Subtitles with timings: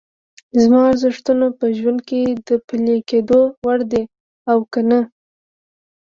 [0.61, 4.03] زما ارزښتونه په ژوند کې د پلي کېدو وړ دي
[4.51, 4.99] او که نه؟